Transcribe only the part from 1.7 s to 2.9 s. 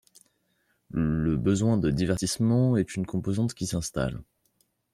de divertissement